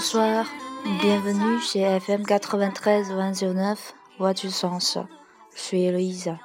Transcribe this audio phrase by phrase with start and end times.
[0.00, 0.46] Bonsoir,
[1.02, 3.76] bienvenue chez FM 93.9
[4.18, 4.96] Voix du Sens.
[5.54, 6.38] Je suis Eloïse.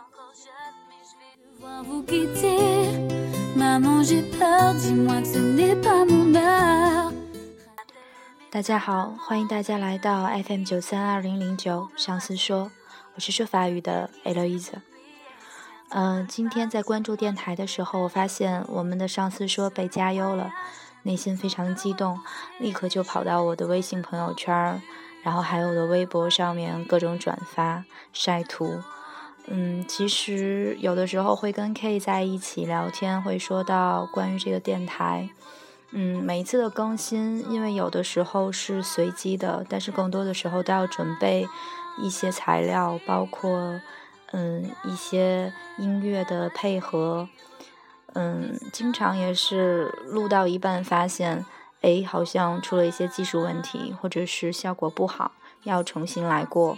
[8.52, 12.70] 大家好，欢迎大家来到 FM 九三二零零九上司说，
[13.14, 14.74] 我是说法语的 Eloise。
[15.92, 20.52] 嗯，今天在关注电台的时候，我发现我们的上司说被加优了。
[21.06, 22.20] 内心非常激动，
[22.58, 24.82] 立刻就跑到我的微信朋友圈，
[25.22, 28.82] 然后还有我的微博上面各种转发晒图。
[29.48, 35.30] 嗯，其实有的时候会跟 K 在一起聊天，会说到关于这个电台。
[35.92, 41.48] 嗯，每一次的更新，因为有的时候是随机的，但是更多的时候都要准备
[42.02, 43.80] 一些材料，包括
[44.32, 47.30] 嗯一些音乐的配合。
[48.16, 51.46] 嗯，经常也是录到一半发现，
[51.82, 56.78] 哎，好像出了一些技术问题，或者是效果不好，要重新来过。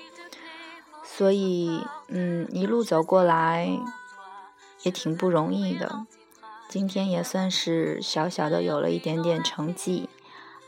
[1.04, 3.70] 所以，嗯，一路走过来
[4.82, 6.06] 也挺不容易的。
[6.68, 10.10] 今天也算是小小的有了一点点成绩，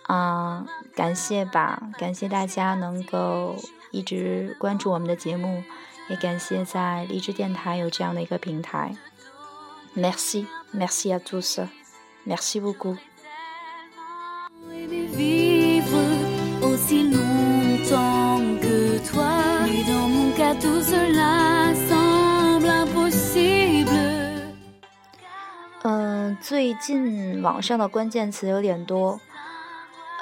[0.03, 3.56] 啊，感谢吧，感谢大家能够
[3.92, 5.64] 一直关注我们的节目，
[6.09, 8.95] 也感谢在励志电台有这样的一个平台。
[9.95, 11.59] Merci, merci à tous,
[12.25, 12.98] merci beaucoup.
[25.81, 29.20] 嗯，最近网上的关键词有点多，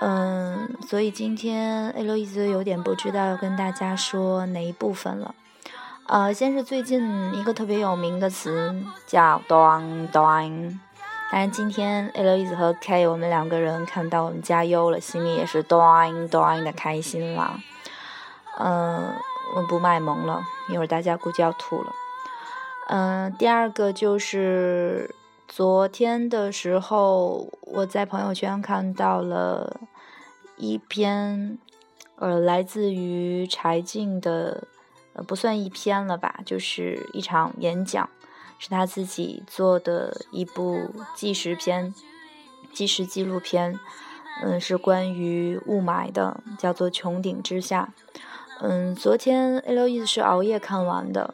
[0.01, 5.33] 嗯，所以今天 A 洛伊兹有点不知道要跟大家说哪一部分了。
[6.07, 8.73] 呃，先是最近一个特别有名的词
[9.05, 10.79] 叫 “doang doang”，
[11.29, 17.59] 当然今天 Eloise 和 K 我们两个人看到我们加优了，心里也是 “dong dong” 的开心了。
[18.57, 19.15] 嗯，
[19.53, 21.91] 我不卖萌了，一会儿大家估计要吐了。
[22.87, 25.13] 嗯，第二个就是
[25.45, 29.81] 昨天的时候，我在朋友圈看到了
[30.55, 31.57] 一篇，
[32.15, 34.63] 呃，来自于柴静的。
[35.25, 38.09] 不算一篇了吧，就是一场演讲，
[38.59, 41.93] 是他自己做的一部纪实片、
[42.73, 43.79] 纪实纪录片，
[44.43, 47.93] 嗯，是关于雾霾的，叫做《穹顶之下》。
[48.61, 51.33] 嗯，昨天 A 六 E 是熬夜看完的。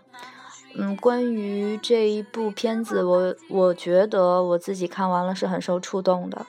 [0.75, 6.45] 嗯，关于这一部片子，我我觉得我自己看完了是很受触动的。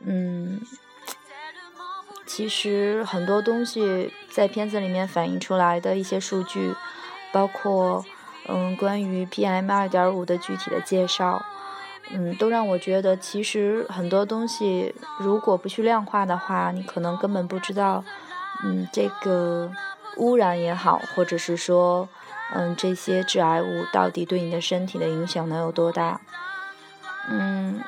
[0.00, 0.60] 嗯。
[2.28, 6.74] 其实很多东西在片子里面反映出来的一些数据，
[7.32, 8.04] 包括
[8.46, 11.42] 嗯关于 PM 二点五的具体的介绍，
[12.10, 18.04] 嗯，都让我觉得其实很多东西如果不去量化的话，你可能根本不知道，
[18.62, 19.72] 嗯，这个
[20.18, 22.06] 污染也好，或者是说
[22.54, 26.20] 嗯这些致癌物到底对你的身体的影响能有多大，
[27.30, 27.80] 嗯。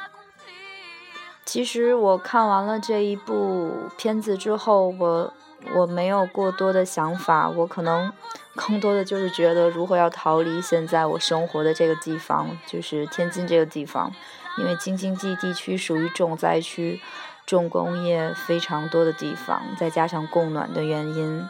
[1.51, 5.35] 其实我看完了这一部片子之后，我
[5.75, 8.13] 我没有过多的想法，我可能
[8.55, 14.13] 更多的就是觉得如何要逃离现在我生活的这个地方，就是天津这个地方，
[14.59, 17.01] 因为京津冀地区属于重灾区，
[17.47, 21.49] 重工业非常多的地方，再加上供暖的原因，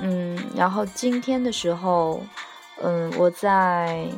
[0.00, 2.22] 嗯，然后今天的时候，
[2.82, 4.08] 嗯，我在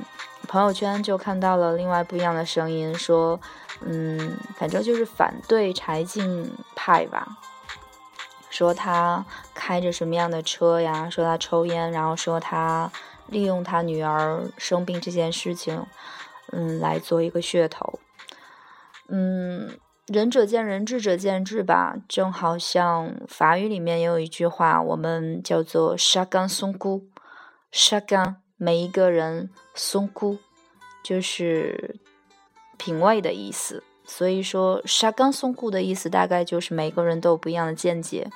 [0.48, 3.40] 朋友圈就看到了另外不一样的声音说。
[3.86, 7.36] 嗯，反正就是反对柴静派吧，
[8.48, 12.90] 说他开着什么样的车呀，说他抽烟，然后说他
[13.26, 15.84] 利用他女儿生病这件事情，
[16.52, 17.98] 嗯，来做一个噱头。
[19.08, 21.96] 嗯，仁者见仁，智者见智吧。
[22.08, 27.08] 正好像法语里面也有一句话，我们叫做“沙干松菇”，
[27.72, 30.38] 沙干每一个人松菇，
[31.02, 31.96] 就是。
[32.76, 38.28] 品味的意思，所以说沙冈松固的意思大概就是每个人都有不一样的见解，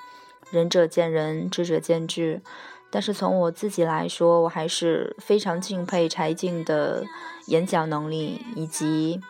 [0.53, 2.41] 仁者见仁，智者见智。
[2.88, 7.05] 但是从我自己来说，我还是非常敬佩柴静的
[7.49, 9.20] 演讲能力以及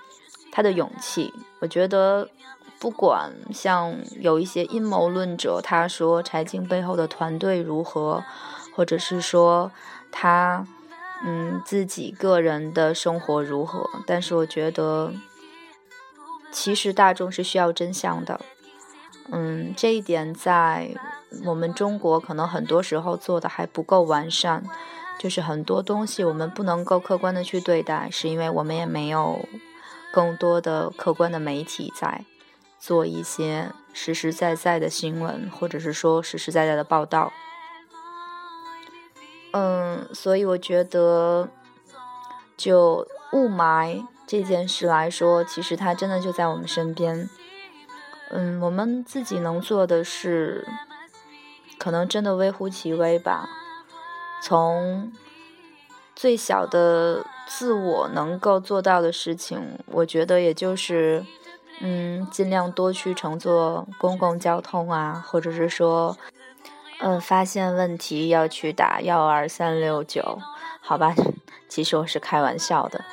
[0.53, 1.33] 他的勇气。
[1.61, 2.29] 我觉得，
[2.79, 8.23] 不管像有一些阴谋论者，他说柴静背后的团队如何，
[8.77, 9.73] 或者是说
[10.13, 10.69] 他。
[11.25, 13.89] 嗯，自己个人的生活如何？
[14.07, 15.13] 但是我觉得，
[16.53, 18.41] 其实大众是需要真相的。
[19.31, 20.95] 嗯，这一点在
[21.45, 24.65] 我们中国可能很多时候做的还不够完善。
[25.19, 29.49] 就是很多东西我们不能够客观的去对待，是因为我们也没有
[30.13, 32.25] 更多的客观的媒体在。
[32.79, 37.33] 做一些实实在在的新闻，或者是说实实在在的报道。
[39.53, 41.49] 嗯，所以我觉得，
[42.57, 47.29] 就雾霾这件事来说，其实它真的就在我们身边。
[48.31, 50.67] 嗯，我们自己能做的是，
[51.79, 53.49] 可能真的微乎其微吧。
[54.43, 55.11] 从
[56.15, 61.25] 最小的自我能够做到的事情，我觉得也就是，
[61.81, 66.17] 嗯，尽量多去乘坐公共交通啊，或者是说，
[67.01, 70.39] 嗯，发现问题要去打幺二三六九，
[70.81, 71.15] 好吧？
[71.69, 73.05] 其实我是开玩笑的，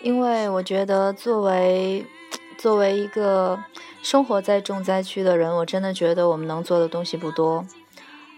[0.00, 2.06] 因为我觉得作为。
[2.56, 3.62] 作为一个
[4.02, 7.66] 生活在重灾区的人，我真的觉得我们能做的东西不多，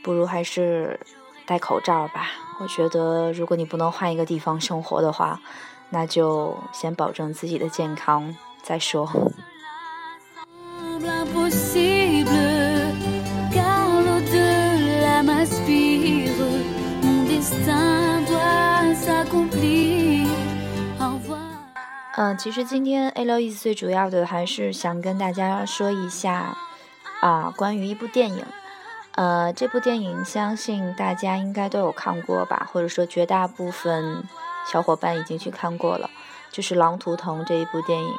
[0.02, 0.98] 不如还是
[1.44, 2.30] 戴口罩吧。
[2.58, 5.40] 我觉得，如果你不能换一个地方生活的话，
[5.90, 9.08] 那就先保证自己的健康再说。
[22.18, 26.56] 嗯，其实今天 A 六意思最主要的还是想跟大家说一下
[27.20, 28.44] 啊，关于一部电影。
[29.12, 34.24] 呃，这部电影相信大家应该都有看过吧，或者说绝大部分
[34.66, 36.10] 小伙伴已经去看过了，
[36.50, 38.14] 就是《狼图腾》这一部电影。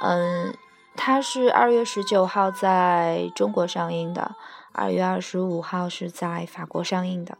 [0.00, 0.54] 嗯，
[0.96, 4.34] 它是二月十九号在中国上映的，
[4.72, 7.38] 二月二十五号是在法国上映的。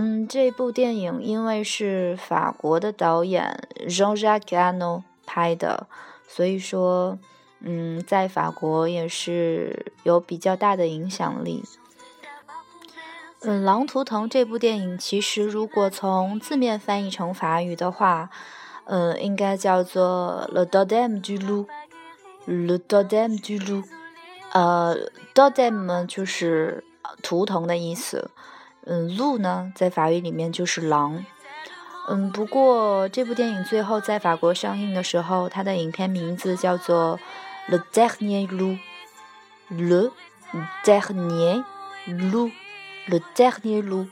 [0.00, 5.88] 嗯，这部电影因为是法国的导演 Jean-Jacques Annao 拍的，
[6.28, 7.18] 所以说，
[7.58, 11.64] 嗯，在法国也是有比较大的影响力。
[13.40, 18.30] 嗯，《狼图腾》这部电影其实如果从字面翻译成法语的话，
[18.84, 23.82] 嗯，应该叫做 Le Dodem du Loup，Le Dodem du Lou，。
[24.52, 24.96] 呃
[25.34, 26.84] ，Dodem 就是
[27.20, 28.30] 图腾的意思。
[28.86, 31.26] 嗯，鹿呢，在法语里面就是狼。
[32.08, 37.20] 嗯，不过这部电影最后在法国上映的时候，它的影片名字叫做
[37.70, 38.78] 《Le Dernier Loup》
[39.70, 40.10] ，Le
[40.82, 41.62] Dernier
[42.06, 44.08] Loup，Le Dernier Loup。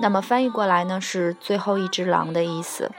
[0.00, 2.92] 那么翻译过来呢，是最后一只狼的意思。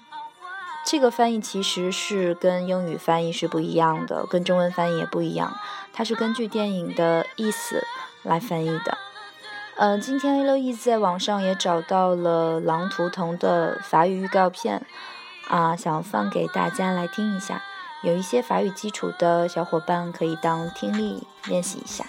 [0.85, 5.57] 这个翻译其实是跟英语翻译是不一样的，跟中文翻译也不一样，
[5.93, 7.87] 它是根据电影的意思
[8.23, 8.99] 来翻译的。
[9.77, 14.87] 嗯，今天 A 六 E 在网上也找到了《狼图腾》的法语预告片，
[15.49, 17.63] 啊，想放给大家来听一下。
[18.03, 22.05] 有一些法语基础的小伙伴可以当听力练习一下。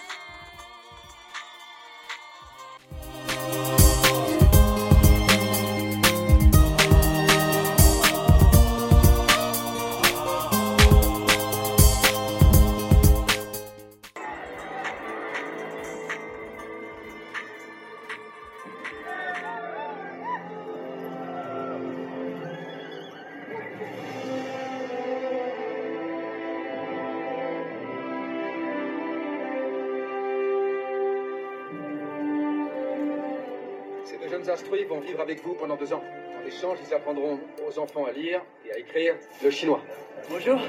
[34.46, 36.04] Jeunes instruits vont vivre avec vous pendant deux ans.
[36.42, 39.82] En échange, ils apprendront aux enfants à lire et à écrire le chinois.
[40.30, 40.60] Bonjour.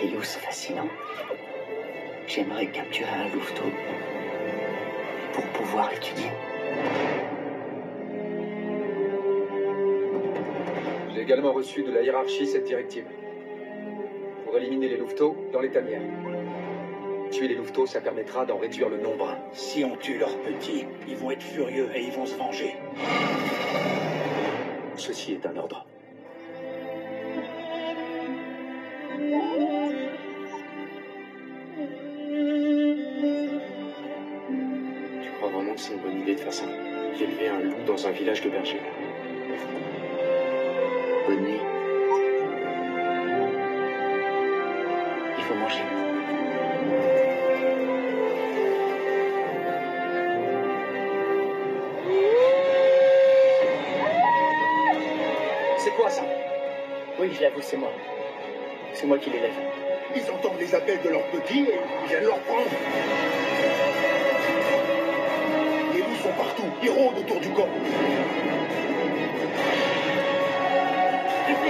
[0.00, 0.88] Les loups sont fascinants.
[2.26, 3.64] J'aimerais capturer un louveteau
[5.32, 6.30] pour pouvoir étudier.
[11.14, 13.04] J'ai également reçu de la hiérarchie cette directive
[14.56, 16.02] éliminer les louveteaux dans les tanières.
[17.30, 19.34] Tuer les louveteaux, ça permettra d'en réduire le nombre.
[19.52, 22.76] Si on tue leurs petits, ils vont être furieux et ils vont se venger.
[24.96, 25.86] Ceci est un ordre.
[35.22, 36.66] Tu crois vraiment que c'est une bonne idée de faire ça?
[37.18, 38.80] D'élever un loup dans un village de bergers?
[41.26, 41.60] Bonne nuit.
[55.78, 56.22] C'est quoi ça?
[57.18, 57.90] Oui, je l'avoue, c'est moi.
[58.94, 59.50] C'est moi qui l'élève.
[60.14, 62.70] Ils entendent les appels de leurs petits et ils viennent leur prendre.
[65.94, 67.68] Les loups sont partout, ils rôdent autour du corps.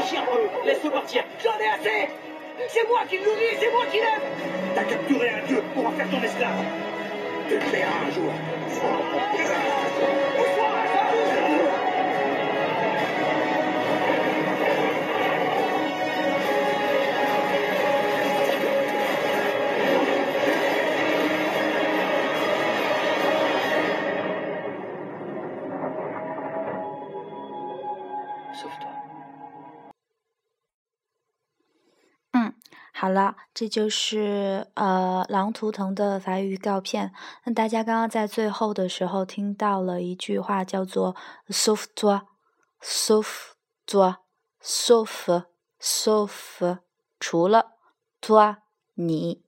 [0.06, 0.48] chien, Paolo.
[0.64, 1.24] Laisse-le partir.
[1.42, 2.08] J'en ai assez
[2.68, 4.22] C'est moi qui le nourris, c'est moi qui l'aime.
[4.74, 6.64] T'as capturé un dieu pour en faire ton esclave.
[7.48, 8.32] Tu le paieras un jour.
[33.02, 37.12] 好了，这就是呃《狼图腾》的法语预告片。
[37.42, 41.16] 那大家刚刚在最后的时候听到了一句话，叫做
[41.48, 43.26] “sauf toi”，“sauf
[43.88, 46.78] toi”，“sauf”，“sauf”，
[47.18, 47.72] 除了
[48.20, 48.58] “toi”
[48.94, 49.42] 你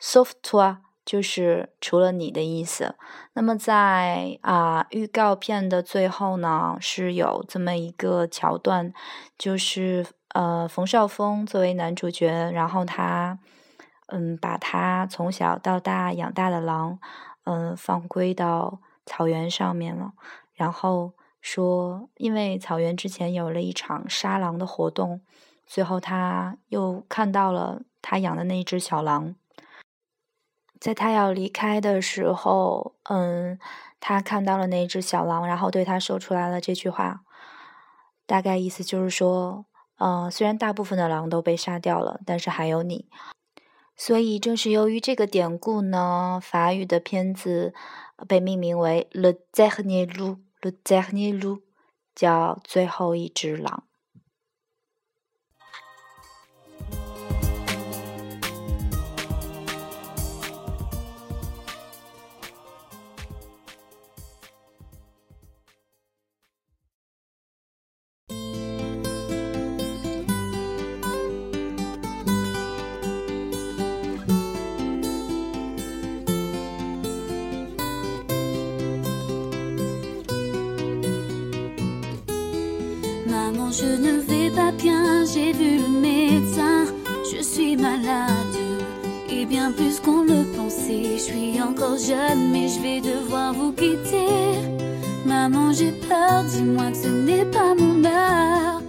[0.00, 2.94] ，“sauf toi” 就是除了你的意思。
[3.32, 8.92] 那么在啊预告片的最后呢，是有这么一个桥段，
[9.36, 13.38] 就是呃冯绍峰作为男主角，然后他
[14.06, 16.98] 嗯把他从小到大养大的狼
[17.44, 20.12] 嗯放归到草原上面了，
[20.54, 25.22] 然后说因为草原之前有了一场杀狼的活动，
[25.66, 29.34] 最后他又看到了他养的那只小狼。
[30.80, 33.58] 在他要离开的时候，嗯，
[34.00, 37.20] 他看到了那只小狼，然后对他说出来了这句话，
[38.26, 39.66] 大概意思就是说，
[40.00, 43.06] 呃，虽然大部分的狼都被杀掉了，但是还有你。
[43.94, 47.74] 所以正是由于这个典故呢，法语的片子
[48.26, 51.56] 被命名为《Le Dernier Loup》，《Le Dernier Loup》
[52.14, 53.84] 叫最后一只狼。
[83.69, 86.85] Maman, je ne vais pas bien, j'ai vu le médecin,
[87.31, 88.57] je suis malade.
[89.29, 93.71] Et bien plus qu'on le pensait, je suis encore jeune, mais je vais devoir vous
[93.71, 94.57] quitter.
[95.27, 98.81] Maman, j'ai peur, dis-moi que ce n'est pas mon heure.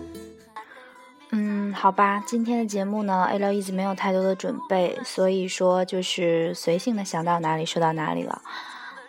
[1.33, 8.41] 嗯，好吧，今天的节目呢，A 六一直没有太多的准备，所以说就是随性的想到哪里说到哪里了。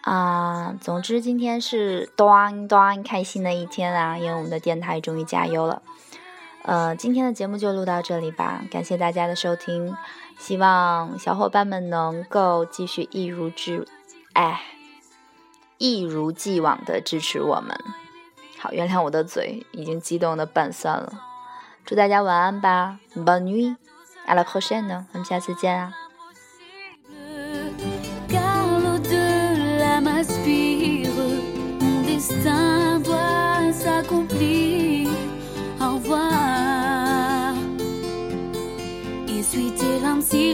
[0.03, 5.81] 啊，总之今天是端端开心的一天啊，因为我们的电台终于加油了。
[6.65, 9.97] 呃，今天的节目就录到这里吧，感谢大家的收听，
[10.39, 13.85] 希望小伙伴们能够继续一如既，
[14.33, 14.61] 哎，
[15.79, 17.77] 一如既往的支持我们。
[18.59, 21.13] 好，原谅我的嘴已经激动的拌酸了。
[21.85, 26.02] 祝大家晚安吧，Bonne nuit，à la prochaine，我们下次见啊。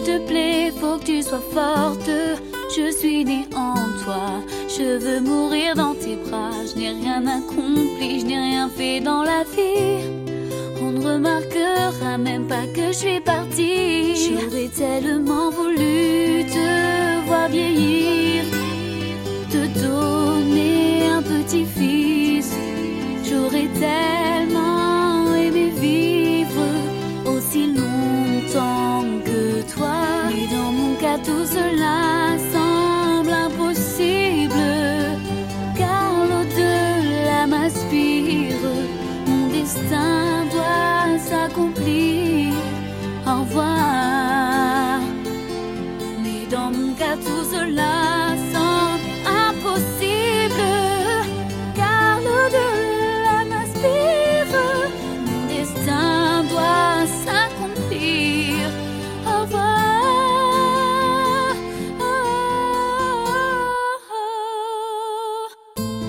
[0.09, 2.11] Te plaît, faut que tu sois forte.
[2.75, 4.27] Je suis née en toi,
[4.77, 6.50] je veux mourir dans tes bras.
[6.69, 10.05] Je n'ai rien accompli, je n'ai rien fait dans la vie.
[10.81, 14.15] On ne remarquera même pas que je suis partie.
[14.25, 16.69] J'aurais tellement voulu te
[17.27, 18.45] voir vieillir,
[31.57, 32.48] are last.